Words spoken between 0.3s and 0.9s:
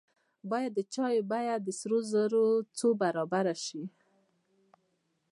باید د